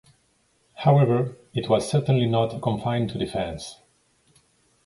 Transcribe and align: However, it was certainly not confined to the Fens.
However, 0.77 1.37
it 1.53 1.69
was 1.69 1.87
certainly 1.87 2.25
not 2.25 2.59
confined 2.59 3.11
to 3.11 3.19
the 3.19 3.27
Fens. 3.27 3.75